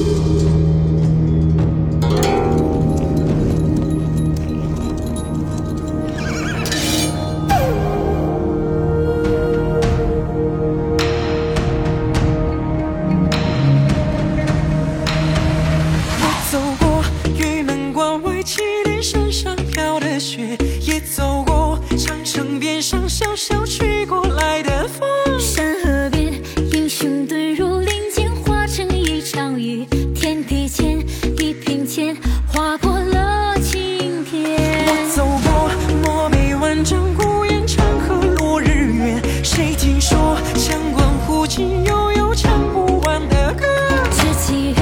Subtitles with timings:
[0.00, 0.04] 我
[16.48, 17.02] 走过
[17.36, 23.97] 玉门关外祁连山上飘的雪，也走过长城边上萧萧雪。
[41.58, 43.66] 心悠悠，唱不完的歌。
[44.12, 44.76] 这七月，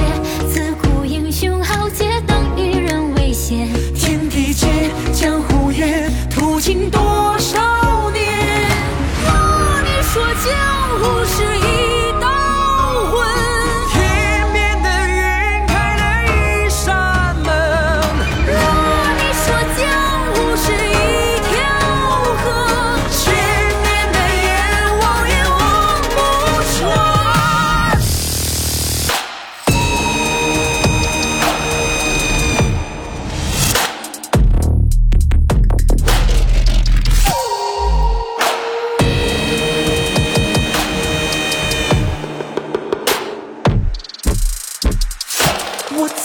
[0.47, 3.67] 自古英雄豪杰，当以仁为先。
[3.95, 7.66] 天地间，江湖远，途经多少？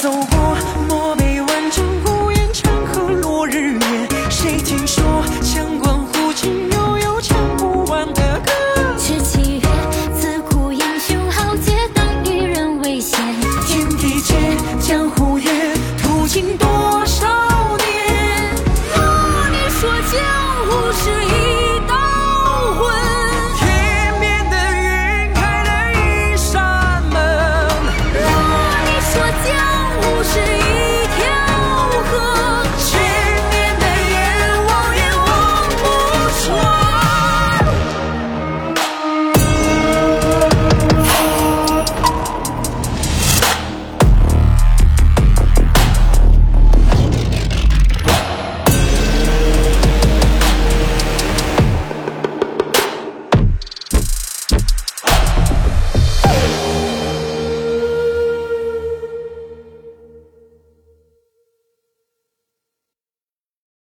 [0.03, 0.56] 走过
[0.89, 3.81] 漠北万丈孤烟，长河落日圆。
[4.28, 5.05] 谁听说
[5.41, 8.50] 羌管胡琴悠悠唱不完的歌？
[8.98, 9.69] 知七月？
[10.20, 13.17] 自古英雄豪杰，当以人为先。
[13.64, 14.36] 天地间，
[14.80, 16.67] 江湖远，途经多
[17.06, 17.28] 少
[17.77, 18.56] 年？
[18.97, 20.19] 若你说江
[20.67, 21.22] 湖是……